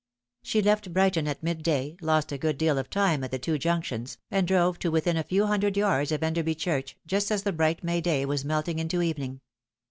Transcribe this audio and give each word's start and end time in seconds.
She 0.41 0.63
left 0.63 0.91
Brighton 0.93 1.27
at 1.27 1.43
midday, 1.43 1.95
lost 2.01 2.31
a 2.31 2.37
good 2.39 2.57
deal 2.57 2.79
of 2.79 2.89
time 2.89 3.23
at 3.23 3.29
the 3.29 3.37
two 3.37 3.59
junctions, 3.59 4.17
and 4.31 4.47
drove 4.47 4.79
to 4.79 4.89
within 4.89 5.15
a 5.15 5.21
few 5.23 5.45
hundred 5.45 5.77
yards 5.77 6.11
of 6.11 6.23
Enderby 6.23 6.55
Church 6.55 6.97
just 7.05 7.29
as 7.29 7.43
the 7.43 7.53
bright 7.53 7.83
May 7.83 8.01
day 8.01 8.25
was 8.25 8.43
melting 8.43 8.79
into 8.79 9.03
evening. 9.03 9.41